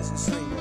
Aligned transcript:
as 0.00 0.10
a 0.12 0.16
singer. 0.16 0.59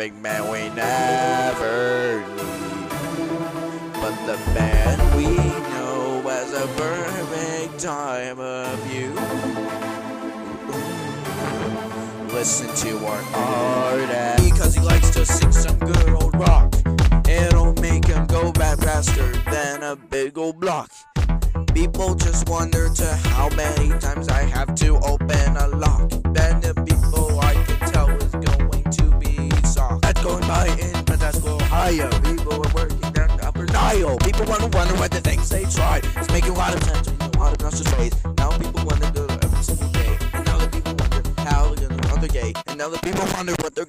having 0.00 0.22
man 0.22 0.39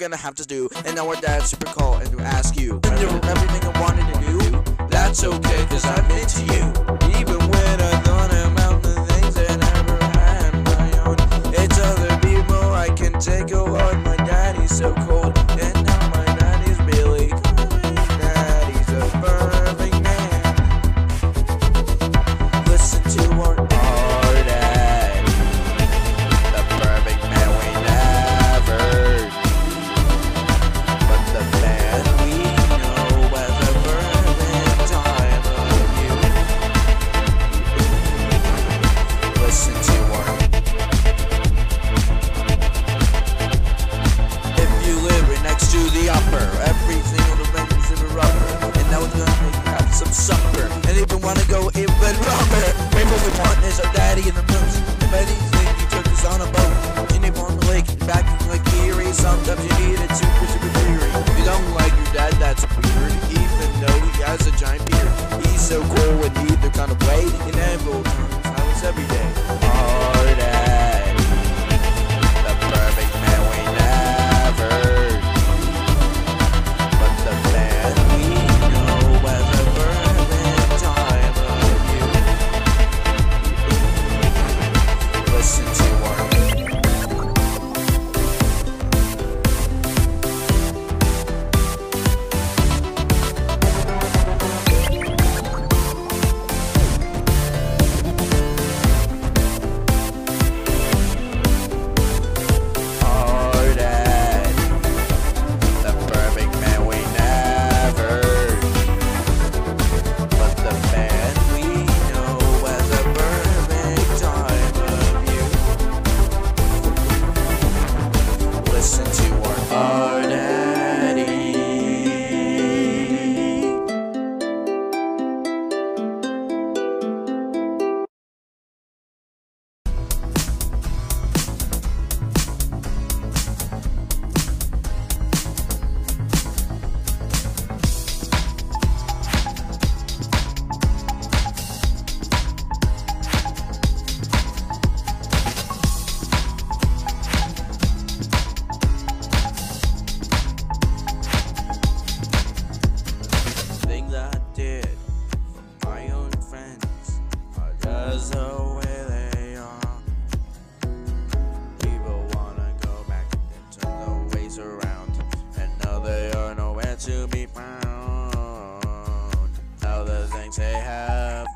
gonna 0.02 0.18
have 0.18 0.34
to 0.34 0.46
do. 0.48 0.68
And 0.84 0.96
now 0.96 1.08
we're 1.08 1.22
dad 1.22 1.44
super 1.44 1.68
cool 1.68 1.94
and 1.94 2.16
we're 2.16 2.24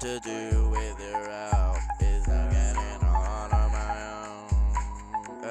to 0.05 0.19
do 0.19 0.69
with 0.69 0.99
your 0.99 1.31
outfits. 1.31 2.29
I'm 2.29 2.51
getting 2.51 3.07
on 3.07 3.51
on 3.51 3.71
my 3.71 3.93
own. 4.13 4.45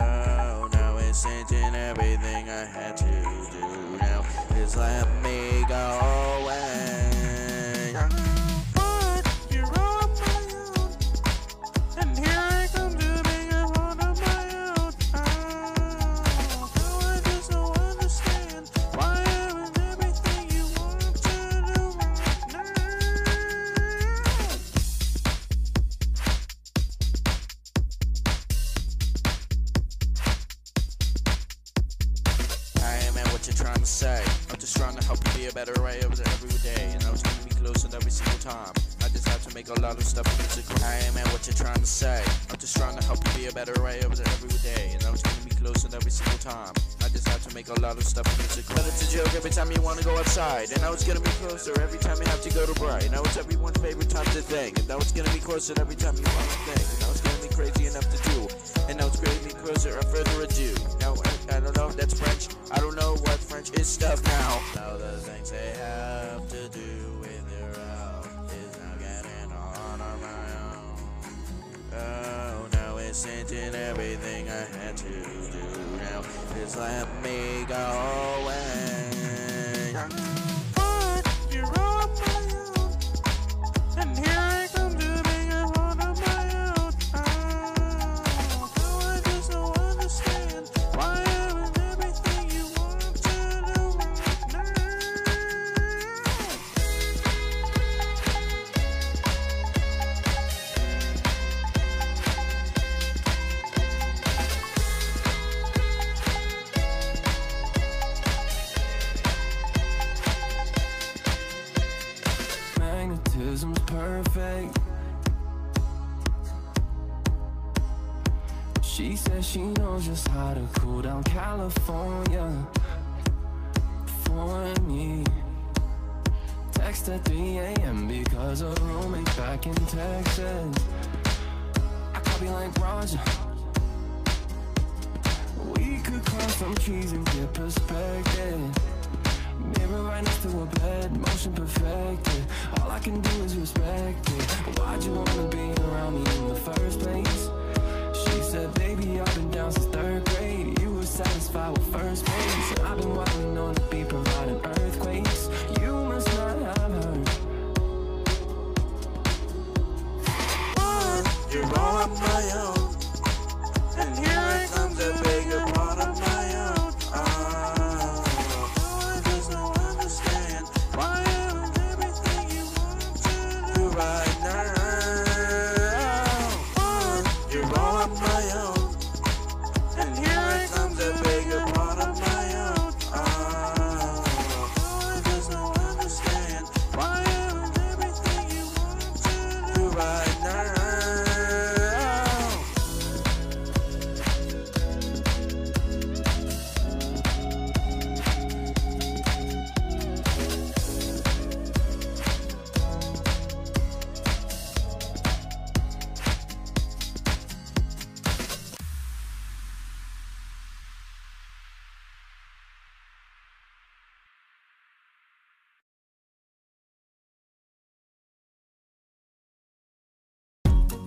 Oh, 0.01 0.69
now 0.73 0.97
it's 0.99 1.25
changing 1.25 1.75
everything 1.75 2.49
I 2.49 2.65
had 2.65 2.97
to 2.99 3.05
do. 3.05 3.99
Now 3.99 4.25
it's 4.51 4.77
like 4.77 5.14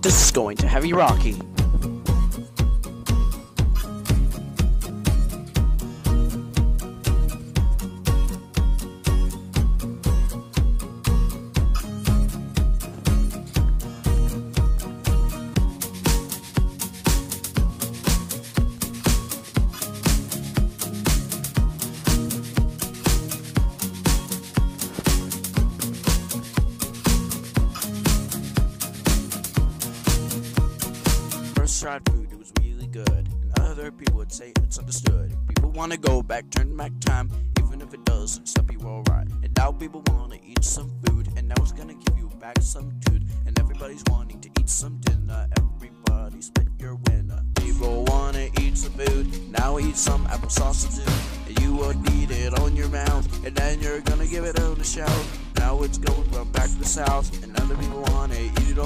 This 0.08 0.24
is 0.24 0.30
going 0.30 0.56
to 0.56 0.66
Heavy 0.66 0.94
Rocky. 0.94 1.57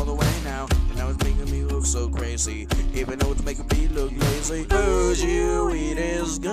All 0.02 0.06
the 0.06 0.14
way 0.14 0.32
now. 0.42 0.66
And 0.88 0.96
now 0.96 1.10
it's 1.10 1.22
making 1.22 1.50
me 1.52 1.62
look 1.62 1.86
so 1.86 2.08
crazy, 2.08 2.66
even 2.92 3.20
though 3.20 3.30
it's 3.30 3.44
making 3.44 3.68
me 3.68 3.86
look 3.88 4.10
lazy. 4.10 4.64
Food 4.64 5.18
you 5.18 5.70
eat 5.74 5.96
is 5.96 6.40
good. 6.40 6.50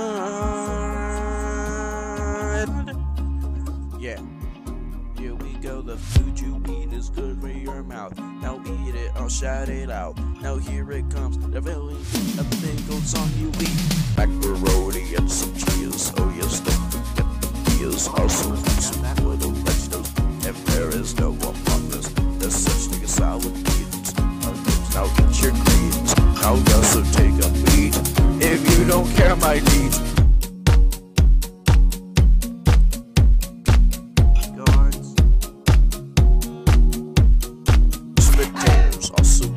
Yeah. 4.00 4.20
Here 5.18 5.34
we 5.34 5.54
go, 5.56 5.82
the 5.82 5.98
food 5.98 6.40
you 6.40 6.62
eat 6.70 6.94
is 6.94 7.10
good 7.10 7.42
for 7.42 7.50
your 7.50 7.82
mouth. 7.82 8.16
Now 8.20 8.62
eat 8.68 8.94
it, 8.94 9.12
I'll 9.16 9.28
shout 9.30 9.68
it 9.68 9.90
out. 9.90 10.16
Now 10.42 10.58
here 10.58 10.92
it 10.92 11.10
comes, 11.10 11.40
the 11.40 11.60
belly, 11.60 11.96
everything 12.38 12.78
goes 12.88 13.16
on 13.16 13.32
you 13.40 13.50
eat. 13.60 13.80
Macaroni 14.16 15.16
and 15.16 15.32
some 15.32 15.56
cheese, 15.56 16.14
oh 16.18 16.32
yes, 16.38 16.60
don't 16.60 16.92
forget 16.92 17.26
the 17.42 17.78
meals. 17.80 18.08
Also, 18.10 18.56
some 18.56 19.02
little 19.28 19.52
vegetables, 19.52 20.14
if 20.46 20.66
there 20.68 20.90
is 20.90 21.18
no 21.18 21.29
don't 28.90 29.16
care, 29.16 29.36
my 29.36 29.54
needs. 29.54 30.00
Guards. 34.58 35.14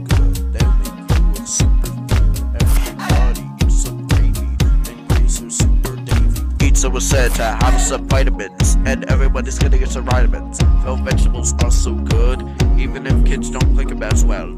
Good, 0.04 0.36
they 0.52 0.66
make 0.66 0.92
you 0.98 1.24
look 1.32 1.46
super 1.46 1.92
good. 2.08 2.34
Everybody 2.60 3.42
eat 3.64 3.72
some 3.72 4.06
gravy, 4.06 4.46
and 4.90 5.08
grace 5.08 5.40
super 5.48 5.96
davy. 5.96 6.40
Pizza 6.58 6.90
was 6.90 7.08
said 7.08 7.32
to 7.36 7.44
have 7.44 7.80
some 7.80 8.06
vitamins, 8.08 8.76
and 8.84 9.10
everybody's 9.10 9.58
gonna 9.58 9.78
get 9.78 9.88
some 9.88 10.04
vitamins. 10.04 10.60
No 10.84 10.96
vegetables 10.96 11.54
are 11.64 11.70
so 11.70 11.94
good, 11.94 12.42
even 12.76 13.06
if 13.06 13.24
kids 13.24 13.48
don't 13.48 13.74
like 13.74 13.88
them 13.88 14.02
as 14.02 14.26
well. 14.26 14.54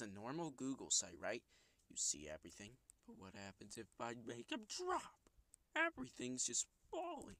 Is 0.00 0.08
a 0.08 0.14
normal 0.14 0.50
Google 0.56 0.90
site, 0.90 1.18
right? 1.20 1.42
You 1.88 1.96
see 1.96 2.28
everything. 2.32 2.70
But 3.06 3.18
what 3.18 3.34
happens 3.34 3.76
if 3.76 3.86
I 4.00 4.14
make 4.26 4.48
them 4.48 4.60
drop? 4.68 5.02
Everything's 5.76 6.46
just 6.46 6.66
falling. 6.90 7.36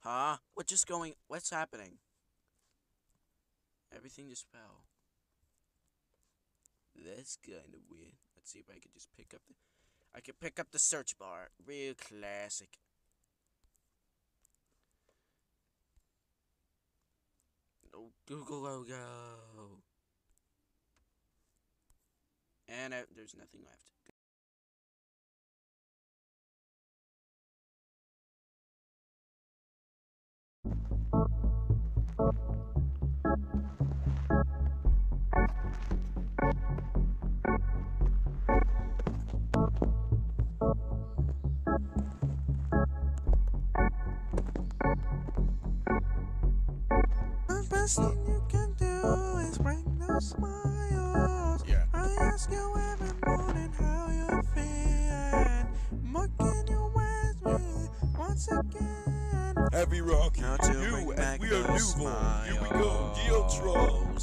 Huh? 0.00 0.36
What 0.54 0.66
just 0.66 0.86
going? 0.86 1.14
What's 1.28 1.50
happening? 1.50 1.98
Everything 3.94 4.28
just 4.28 4.46
fell. 4.52 4.84
That's 6.94 7.36
kind 7.44 7.74
of 7.74 7.80
weird. 7.90 8.14
Let's 8.36 8.52
see 8.52 8.60
if 8.60 8.70
I 8.70 8.78
can 8.78 8.90
just 8.94 9.08
pick 9.16 9.32
up 9.34 9.42
the. 9.48 9.54
I 10.14 10.20
can 10.20 10.34
pick 10.40 10.58
up 10.58 10.68
the 10.72 10.78
search 10.78 11.18
bar. 11.18 11.48
Real 11.66 11.94
classic. 11.94 12.78
No 17.92 18.10
Google 18.26 18.60
logo. 18.60 19.45
And 22.68 22.94
uh, 22.94 23.06
there's 23.14 23.34
nothing 23.36 23.60
left. 23.64 24.15
Again? 59.98 60.06
Heavy 60.06 60.10
Rocky, 60.10 60.40
Now 60.40 60.56
to 60.56 60.72
you 60.72 60.96
and 61.10 61.16
back 61.16 61.40
we 61.40 61.48
are 61.48 61.62
Nuvo. 61.62 62.44
Here 62.44 62.62
we 62.62 62.68
go, 62.68 63.12
Geotron. 63.16 64.20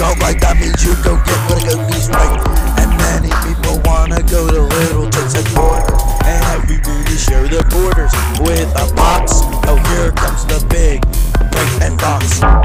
don't 0.00 0.18
like 0.20 0.40
that 0.40 0.56
means 0.56 0.80
you 0.80 0.96
don't 1.04 1.20
get 1.28 1.36
what 1.52 1.60
a 1.60 1.76
goodies 1.76 2.08
right. 2.08 2.40
And 2.80 2.88
many 2.96 3.28
people 3.44 3.76
wanna 3.84 4.22
go 4.24 4.48
to 4.48 4.62
little 4.64 5.10
Texas 5.10 5.44
border, 5.52 5.84
borders. 5.84 6.24
And 6.24 6.40
everybody 6.56 7.16
share 7.20 7.44
the 7.44 7.60
borders 7.68 8.12
with 8.40 8.72
a 8.80 8.88
box. 8.96 9.44
Oh, 9.68 9.76
here 9.92 10.10
comes 10.12 10.46
the 10.48 10.64
big 10.72 11.04
break 11.52 11.72
and 11.84 12.00
box. 12.00 12.59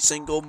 single 0.00 0.42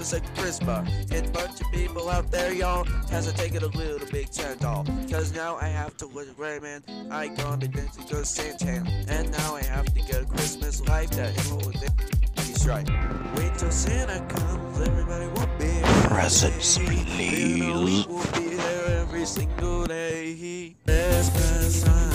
It's 0.00 0.12
a 0.12 0.20
Christmas. 0.20 0.88
A 1.12 1.22
bunch 1.30 1.60
of 1.60 1.70
people 1.70 2.10
out 2.10 2.28
there, 2.30 2.52
y'all, 2.52 2.84
has 3.10 3.30
to 3.30 3.32
take 3.32 3.54
it 3.54 3.62
a 3.62 3.68
little 3.68 4.06
big 4.10 4.28
turn. 4.32 4.58
Cause 4.58 5.32
now 5.32 5.56
I 5.56 5.68
have 5.68 5.96
to 5.98 6.06
look 6.06 6.36
gray 6.36 6.58
man, 6.58 6.82
I 7.12 7.28
got 7.28 7.60
to 7.60 7.68
Mexico 7.68 8.22
Santan. 8.22 8.88
And 9.08 9.30
now 9.30 9.54
I 9.54 9.62
have 9.62 9.86
to 9.86 10.00
get 10.02 10.22
a 10.22 10.26
Christmas 10.26 10.80
life 10.88 11.10
that 11.10 11.38
holiday. 11.46 11.86
He's 12.38 12.66
right. 12.66 12.88
Wait 13.36 13.56
till 13.56 13.70
Santa 13.70 14.18
comes, 14.26 14.80
everybody 14.80 15.26
will 15.26 15.58
be. 15.58 15.80
Presents, 16.08 16.76
please. 16.78 18.06
Be 18.06 18.56
there 18.56 19.00
every 19.00 19.24
single 19.26 19.86
day. 19.86 20.74
Best 20.84 21.32
present. 21.34 22.13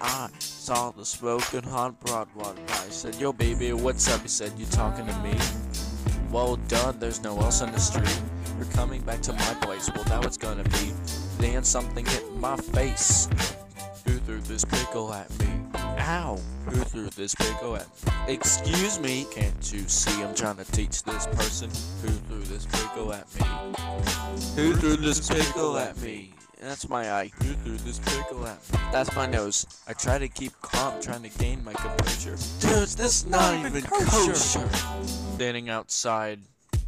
My. 0.00 0.30
Saw 0.38 0.90
the 0.90 1.04
smoking 1.04 1.62
hot 1.62 1.98
broad 2.00 2.28
water. 2.34 2.60
I 2.68 2.88
said, 2.90 3.14
Yo, 3.16 3.32
baby, 3.32 3.72
what's 3.72 4.08
up? 4.08 4.22
He 4.22 4.28
said, 4.28 4.52
You 4.56 4.66
talking 4.66 5.06
to 5.06 5.18
me? 5.20 5.36
Well, 6.30 6.56
done, 6.68 6.98
there's 6.98 7.22
no 7.22 7.38
else 7.40 7.62
on 7.62 7.72
the 7.72 7.80
street. 7.80 8.20
You're 8.56 8.66
coming 8.72 9.00
back 9.02 9.22
to 9.22 9.32
my 9.32 9.54
place. 9.62 9.90
Well, 9.94 10.04
now 10.06 10.20
it's 10.22 10.36
gonna 10.36 10.64
be. 10.64 10.92
Then 11.38 11.64
something 11.64 12.04
hit 12.04 12.34
my 12.36 12.56
face. 12.56 13.28
Who 14.04 14.18
threw 14.18 14.40
this 14.40 14.64
pickle 14.64 15.12
at 15.14 15.30
me? 15.38 15.46
Ow! 15.76 16.38
Who 16.66 16.76
threw 16.84 17.10
this 17.10 17.34
pickle 17.34 17.76
at 17.76 17.86
me? 17.86 18.34
Excuse 18.34 18.98
me, 18.98 19.26
can't 19.30 19.72
you 19.72 19.80
see 19.88 20.22
I'm 20.22 20.34
trying 20.34 20.56
to 20.56 20.64
teach 20.72 21.02
this 21.02 21.26
person? 21.26 21.70
Who 22.02 22.08
threw 22.08 22.40
this 22.40 22.66
pickle 22.66 23.12
at 23.12 23.26
me? 23.34 23.46
Who 24.56 24.74
threw 24.74 24.96
this 24.96 25.28
pickle 25.28 25.76
at 25.78 25.96
me? 26.00 26.32
That's 26.60 26.88
my 26.88 27.12
eye. 27.12 27.30
Threw 27.38 27.76
this 27.76 28.00
pickle 28.00 28.40
me? 28.40 28.50
That's 28.90 29.14
my 29.14 29.26
nose. 29.26 29.66
I 29.86 29.92
try 29.92 30.18
to 30.18 30.28
keep 30.28 30.52
calm, 30.60 31.00
trying 31.00 31.22
to 31.22 31.28
gain 31.38 31.64
my 31.64 31.72
composure. 31.72 32.36
Dude, 32.60 32.88
this 32.88 32.98
is 32.98 33.26
not 33.26 33.54
even 33.64 33.82
kosher. 33.82 34.34
Standing 34.34 35.70
outside, 35.70 36.40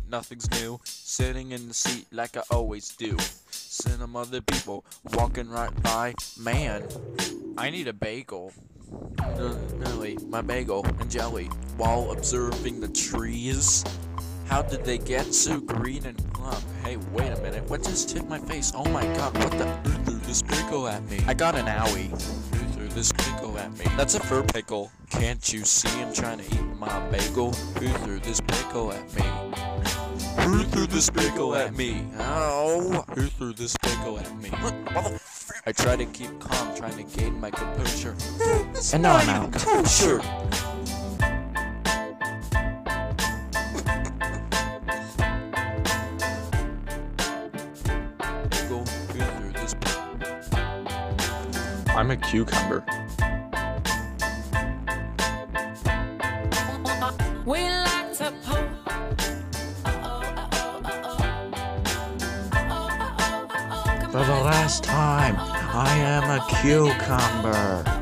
nothing's 0.08 0.50
new. 0.50 0.80
Sitting 0.84 1.52
in 1.52 1.68
the 1.68 1.74
seat 1.74 2.06
like 2.10 2.36
I 2.36 2.42
always 2.50 2.88
do. 2.96 3.16
Seeing 3.50 4.02
other 4.16 4.40
people 4.40 4.84
walking 5.14 5.48
right 5.48 5.82
by. 5.82 6.14
Man, 6.38 6.84
I 7.56 7.70
need 7.70 7.86
a 7.86 7.92
bagel. 7.92 8.52
Really, 9.38 10.18
my 10.26 10.42
bagel 10.42 10.84
and 10.98 11.08
jelly 11.08 11.44
while 11.76 12.10
observing 12.10 12.80
the 12.80 12.88
trees. 12.88 13.84
How 14.50 14.62
did 14.62 14.84
they 14.84 14.98
get 14.98 15.32
so 15.32 15.60
green 15.60 16.04
and 16.06 16.18
plump? 16.34 16.60
Hey, 16.82 16.96
wait 17.12 17.30
a 17.30 17.40
minute. 17.40 17.70
What 17.70 17.84
just 17.84 18.10
hit 18.10 18.28
my 18.28 18.40
face? 18.40 18.72
Oh 18.74 18.84
my 18.90 19.04
god, 19.14 19.38
what 19.38 19.52
the? 19.52 19.64
Who 19.64 19.92
threw 20.04 20.18
this 20.26 20.42
pickle 20.42 20.88
at 20.88 21.08
me? 21.08 21.20
I 21.28 21.34
got 21.34 21.54
an 21.54 21.66
owie. 21.66 22.10
Who 22.10 22.72
threw 22.72 22.88
this 22.88 23.12
pickle 23.12 23.56
at 23.58 23.70
me? 23.78 23.84
That's 23.96 24.16
a 24.16 24.20
fur 24.20 24.42
pickle. 24.42 24.90
Can't 25.08 25.52
you 25.52 25.64
see 25.64 25.88
I'm 26.02 26.12
trying 26.12 26.38
to 26.38 26.44
eat 26.44 26.64
my 26.80 26.98
bagel? 27.10 27.52
Who 27.52 27.88
threw 27.98 28.18
this 28.18 28.40
pickle 28.40 28.92
at 28.92 29.04
me? 29.14 29.22
Who 30.42 30.64
threw 30.64 30.86
this 30.88 31.08
pickle 31.10 31.54
at 31.54 31.76
me? 31.76 32.04
Ow! 32.18 33.04
Who 33.14 33.28
threw 33.28 33.52
this 33.52 33.76
pickle 33.76 34.18
at 34.18 34.36
me? 34.36 34.50
I 35.64 35.70
try 35.70 35.94
to 35.94 36.06
keep 36.06 36.40
calm, 36.40 36.74
trying 36.74 36.96
to 36.96 37.16
gain 37.16 37.40
my 37.40 37.52
composure. 37.52 38.16
and 38.92 39.02
now 39.04 39.14
I'm 39.14 39.28
out. 39.28 39.52
Kosher. 39.52 40.20
A 52.10 52.16
cucumber. 52.16 52.84
For 64.10 64.24
the 64.24 64.40
last 64.42 64.82
time, 64.82 65.36
I 65.38 65.96
am 65.98 66.24
a 66.24 66.44
cucumber. 66.60 67.99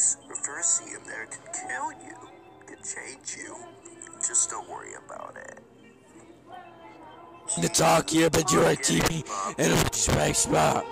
Dangerous 0.00 0.16
place. 0.16 0.16
Reversium 0.28 1.04
there 1.06 1.26
could 1.26 1.52
kill 1.52 1.92
you, 2.06 2.16
could 2.66 2.84
change 2.84 3.36
you. 3.36 3.56
Just 4.26 4.50
don't 4.50 4.68
worry 4.68 4.94
about 5.06 5.36
it. 5.36 5.60
The 7.60 7.68
talk 7.68 8.10
here, 8.10 8.30
but 8.30 8.52
you're 8.52 8.64
a 8.64 8.76
TV 8.76 9.24
and 9.58 9.72
a 9.72 9.76
respect 9.84 10.36
spot. 10.36 10.84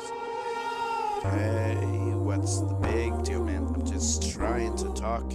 Hey, 1.23 1.77
what's 2.15 2.61
the 2.61 2.75
big 2.83 3.23
deal, 3.25 3.45
man? 3.45 3.67
I'm 3.67 3.87
just 3.87 4.33
trying 4.33 4.77
to 4.79 4.93
talk. 4.95 5.31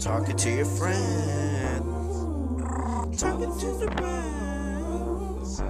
Talking 0.00 0.36
to 0.36 0.50
your 0.50 0.66
friends. 0.66 1.86
Talking 3.20 3.58
to 3.60 3.66
the 3.78 3.90
friends. 3.96 5.60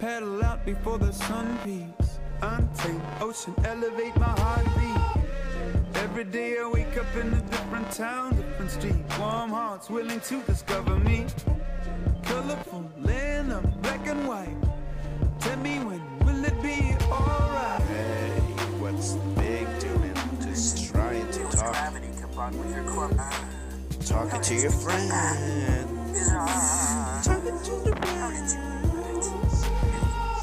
Paddle 0.00 0.42
out 0.42 0.64
before 0.64 0.96
the 0.96 1.12
sun 1.12 1.58
peaks. 1.62 2.18
Untamed 2.40 3.02
ocean, 3.20 3.54
elevate 3.64 4.16
my 4.16 4.32
heartbeat. 4.40 5.22
Every 5.96 6.24
day 6.24 6.56
I 6.62 6.66
wake 6.66 6.96
up 6.96 7.14
in 7.14 7.34
a 7.34 7.40
different 7.50 7.90
town, 7.90 8.36
different 8.36 8.70
street. 8.70 9.04
Warm 9.18 9.50
hearts 9.50 9.90
willing 9.90 10.20
to 10.20 10.40
discover 10.44 10.98
me. 10.98 11.26
Colorful 12.22 12.90
land 13.00 13.52
of 13.52 13.82
black 13.82 14.06
and 14.06 14.26
white. 14.26 14.56
Tell 15.40 15.58
me 15.58 15.74
when 15.80 16.00
will 16.24 16.42
it 16.42 16.58
be 16.62 16.96
alright? 17.12 17.82
Hey, 17.82 18.30
what's 18.80 19.12
the 19.12 19.20
big 19.42 19.66
deal, 19.78 19.98
man? 19.98 20.16
Just 20.40 20.90
trying 20.90 21.30
to 21.32 21.42
talk. 21.50 21.72
Gravity 21.72 22.08
combined 22.18 22.58
with 22.58 22.74
your 22.74 22.84
core. 22.84 23.10
Talking 24.06 24.40
to 24.40 24.54
your 24.54 24.70
friend. 24.70 25.97
The? 26.24 26.40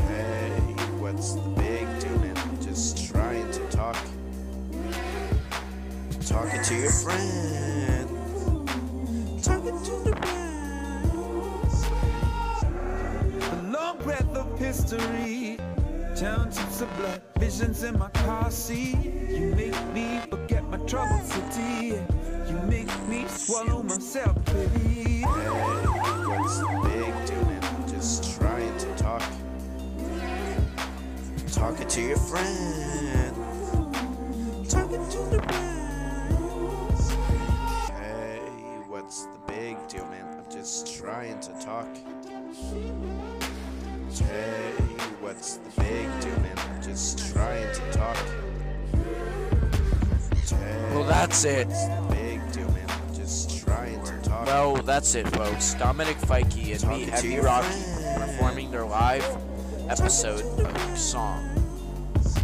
Hey, 0.07 0.49
what's 0.99 1.33
the 1.33 1.49
big 1.49 1.87
deal? 1.99 2.33
Just 2.61 3.11
trying 3.11 3.51
to 3.51 3.59
talk. 3.69 3.97
Talking 6.25 6.63
to 6.63 6.75
your 6.75 6.91
friend. 6.91 8.09
Talking 9.43 9.83
to 9.83 9.91
the 10.05 10.13
A 13.51 13.53
long 13.71 13.97
breath 13.99 14.35
of 14.35 14.59
history. 14.59 15.57
Townships 16.15 16.79
of 16.81 16.97
blood, 16.97 17.21
visions 17.37 17.83
in 17.83 17.99
my 17.99 18.09
car 18.09 18.49
seat. 18.49 18.95
You 19.29 19.53
make 19.55 19.75
me 19.93 20.21
forget 20.29 20.63
my 20.63 20.77
troubled 20.87 21.25
city. 21.25 21.99
You 22.65 22.71
make 22.71 23.07
me 23.07 23.27
swallow 23.27 23.83
myself, 23.83 24.43
baby. 24.45 25.21
Hey, 25.21 25.23
what's 25.23 26.57
the 26.57 26.65
big 26.83 27.25
deal, 27.27 27.45
man? 27.45 27.87
Just 27.87 28.39
trying 28.39 28.75
to 28.79 28.95
talk. 28.95 29.21
Talking 31.51 31.87
to 31.87 32.01
your 32.01 32.17
friend. 32.17 33.35
Talking 34.67 35.07
to 35.09 35.17
the 35.29 35.41
friends. 35.43 37.11
Hey, 37.91 38.39
what's 38.87 39.25
the 39.25 39.39
big 39.47 39.87
deal, 39.87 40.05
man? 40.07 40.25
I'm 40.39 40.51
just 40.51 40.97
trying 40.97 41.39
to 41.41 41.51
talk. 41.59 41.87
Hey, 44.25 44.71
what's 45.21 45.57
the 45.57 45.69
big 45.81 46.19
deal, 46.19 46.39
man? 46.39 46.57
I'm 46.57 46.81
just 46.81 47.31
trying 47.31 47.71
to 47.75 47.91
talk. 47.91 48.17
Hey, 50.47 50.95
Well, 50.95 51.03
that's 51.03 51.43
it. 51.45 51.67
Well, 54.45 54.75
that's 54.75 55.15
it, 55.15 55.27
folks. 55.29 55.73
Dominic 55.73 56.17
Fikey 56.17 56.73
and 56.73 56.83
me, 56.87 57.05
Talking 57.05 57.07
Heavy 57.07 57.37
Rocky, 57.39 57.67
performing 58.15 58.69
their 58.69 58.85
live 58.85 59.25
episode 59.89 60.43
of 60.59 60.97
song. 60.97 61.43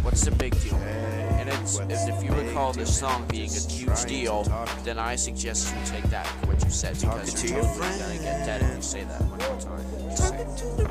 What's 0.02 0.24
the 0.24 0.32
big 0.32 0.60
deal? 0.62 0.74
And 0.74 1.48
it's, 1.48 1.78
if 1.78 2.24
you 2.24 2.32
recall 2.32 2.72
this 2.72 2.98
song 2.98 3.24
being 3.28 3.50
a 3.50 3.70
huge 3.70 4.04
deal, 4.04 4.42
then 4.82 4.98
I 4.98 5.14
suggest 5.14 5.72
you 5.72 5.80
take 5.86 6.02
that, 6.10 6.26
what 6.46 6.62
you 6.64 6.70
said, 6.70 6.98
because 7.00 7.44
you're 7.44 7.62
your 7.62 7.62
totally 7.62 7.98
gonna 7.98 8.18
get 8.18 8.46
dead 8.46 8.62
if 8.62 8.76
you 8.76 8.82
say 8.82 9.04
that 9.04 9.20
one 9.20 9.38
more 9.38 9.60
time. 9.60 9.84
Just 10.10 10.28
say 10.28 10.38
it. 10.38 10.88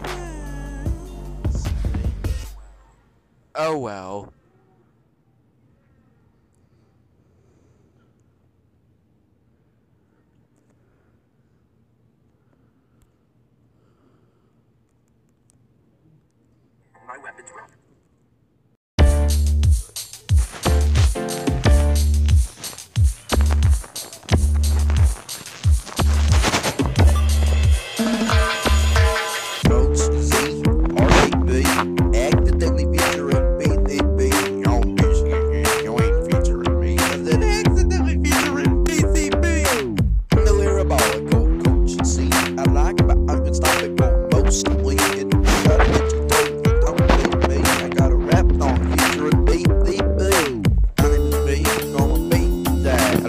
Oh 3.56 3.78
well. 3.78 4.32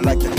Like 0.03 0.19
to 0.19 0.32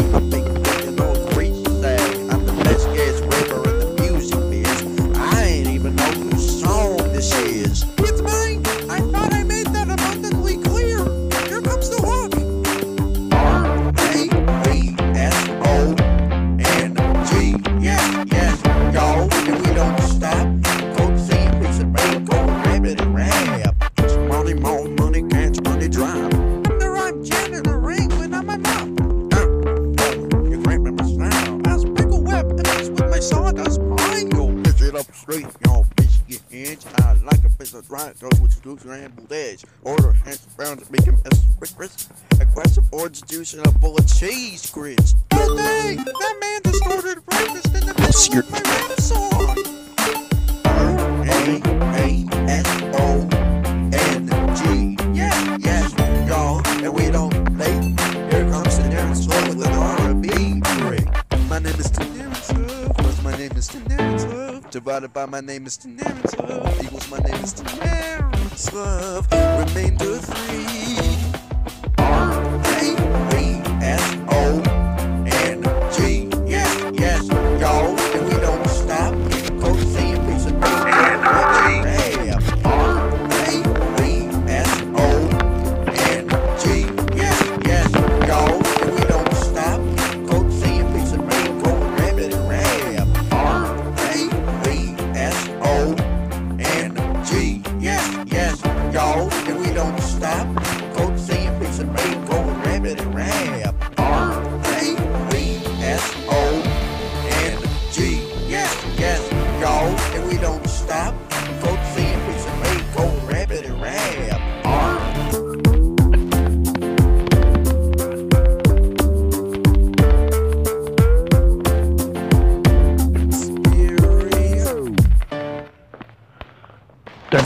my 65.27 65.41
name 65.41 65.67
is 65.67 65.79
Daenerys 65.79 66.49
Love. 66.49 66.85
Eagles, 66.85 67.11
my 67.11 67.19
name 67.19 67.45
is 67.45 67.55
Daenerys 67.55 68.73
Love. 68.73 69.34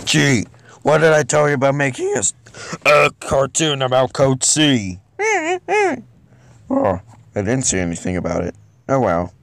Gee, 0.08 0.46
what 0.84 1.02
did 1.02 1.12
I 1.12 1.22
tell 1.22 1.46
you 1.48 1.54
about 1.56 1.74
making 1.74 2.14
a, 2.16 2.22
a 2.88 3.10
cartoon 3.20 3.82
about 3.82 4.14
Code 4.14 4.42
C? 4.42 4.98
Mm-hmm. 5.18 6.00
oh, 6.70 7.02
I 7.34 7.42
didn't 7.42 7.64
see 7.64 7.76
anything 7.78 8.16
about 8.16 8.42
it. 8.42 8.54
Oh 8.88 9.00
well. 9.00 9.34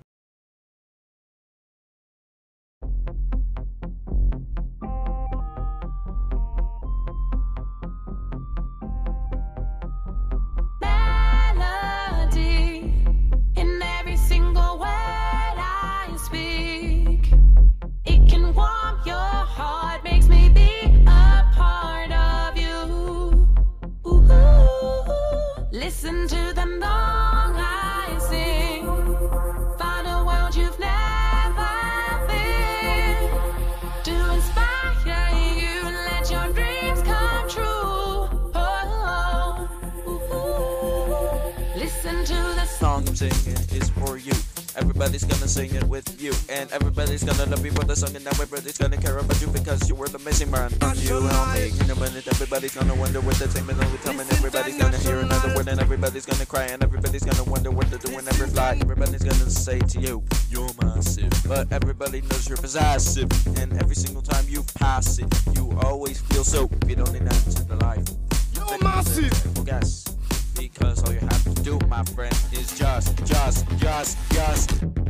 Everybody's 44.78 45.24
gonna 45.24 45.48
sing 45.48 45.74
it 45.74 45.84
with 45.86 46.22
you, 46.22 46.34
and 46.50 46.70
everybody's 46.72 47.24
gonna 47.24 47.46
love 47.46 47.66
you 47.66 47.72
for 47.72 47.86
the 47.86 47.96
song, 47.96 48.16
and 48.16 48.28
everybody's 48.28 48.78
gonna 48.78 48.98
care 48.98 49.18
about 49.18 49.40
you 49.40 49.48
because 49.48 49.88
you 49.88 49.96
were 49.96 50.10
the 50.10 50.20
missing 50.20 50.52
man. 50.52 50.72
Not 50.82 50.98
you, 50.98 51.22
me, 51.22 51.72
In 51.80 51.90
a 51.90 51.96
minute, 51.96 52.28
everybody's 52.28 52.76
gonna 52.76 52.96
wonder 52.96 53.22
what 53.22 53.36
the 53.36 53.50
same 53.50 53.70
is 53.70 53.80
all 53.80 53.90
the 53.90 53.98
time, 54.00 54.20
and 54.20 54.32
everybody's 54.34 54.78
gonna 54.78 54.98
hear 54.98 55.20
another 55.20 55.56
word, 55.56 55.68
and 55.70 55.80
everybody's 55.80 56.26
gonna 56.26 56.46
cry, 56.46 56.66
and 56.66 56.84
everybody's 56.84 57.24
gonna 57.24 57.44
wonder 57.50 57.72
what 57.72 57.90
they're 57.90 58.00
doing 58.00 58.28
every 58.28 58.48
flight. 58.48 58.82
Everybody's 58.82 59.24
gonna 59.24 59.50
say 59.50 59.80
to 59.80 60.00
you, 60.00 60.24
You're 60.50 60.70
massive, 60.82 61.32
but 61.48 61.72
everybody 61.72 62.22
knows 62.22 62.48
you're 62.50 62.58
possessive, 62.58 63.30
and 63.58 63.82
every 63.82 63.96
single 63.96 64.22
time 64.22 64.46
you 64.50 64.64
pass 64.76 65.20
it, 65.20 65.34
you 65.56 65.78
always 65.84 66.22
feel 66.22 66.44
so. 66.44 66.70
You 66.88 66.96
don't 66.96 67.14
need 67.14 67.30
to 67.30 67.64
the 67.64 67.78
life. 67.78 68.04
You're 68.54 68.78
massive. 68.80 69.56
Well, 69.56 69.64
guess. 69.64 70.05
Cause 70.80 71.04
all 71.04 71.14
you 71.14 71.20
have 71.20 71.44
to 71.44 71.64
do, 71.64 71.80
my 71.88 72.04
friend, 72.04 72.36
is 72.52 72.78
just, 72.78 73.24
just, 73.26 73.66
just, 73.78 74.18
just. 74.32 75.05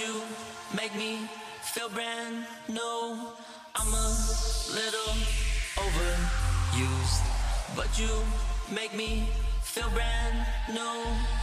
You 0.00 0.22
make 0.74 0.94
me 0.94 1.28
feel 1.62 1.88
brand 1.90 2.46
new. 2.68 3.16
I'm 3.76 3.92
a 3.92 4.08
little 4.72 5.14
overused, 5.76 7.22
but 7.76 7.88
you 7.98 8.08
make 8.74 8.94
me 8.94 9.28
feel 9.62 9.90
brand 9.90 10.46
new. 10.72 11.39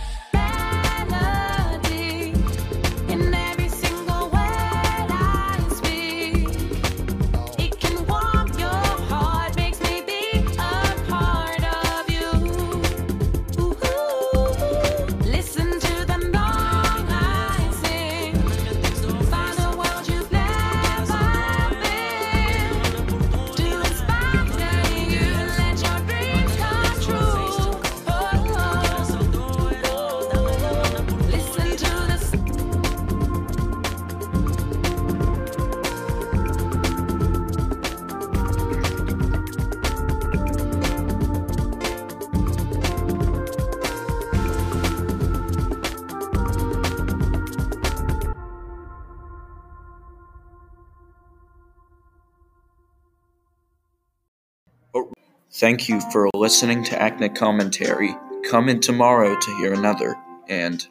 Thank 55.60 55.90
you 55.90 56.00
for 56.12 56.30
listening 56.36 56.84
to 56.84 57.02
Acne 57.02 57.30
Commentary. 57.30 58.16
Come 58.48 58.70
in 58.70 58.80
tomorrow 58.80 59.36
to 59.36 59.58
hear 59.58 59.74
another, 59.74 60.16
and 60.48 60.86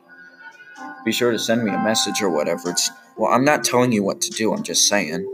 be 1.04 1.12
sure 1.12 1.30
to 1.30 1.38
send 1.38 1.62
me 1.62 1.70
a 1.70 1.78
message 1.78 2.20
or 2.20 2.30
whatever. 2.30 2.70
It's 2.70 2.90
well, 3.16 3.32
I'm 3.32 3.44
not 3.44 3.62
telling 3.62 3.92
you 3.92 4.02
what 4.02 4.20
to 4.22 4.30
do. 4.30 4.52
I'm 4.52 4.64
just 4.64 4.88
saying. 4.88 5.24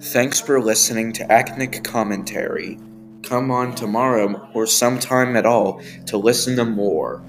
Thanks 0.00 0.40
for 0.40 0.60
listening 0.60 1.12
to 1.12 1.30
Acnic 1.30 1.84
Commentary. 1.84 2.80
Come 3.22 3.52
on 3.52 3.76
tomorrow 3.76 4.50
or 4.52 4.66
sometime 4.66 5.36
at 5.36 5.46
all 5.46 5.80
to 6.06 6.16
listen 6.16 6.56
to 6.56 6.64
more. 6.64 7.22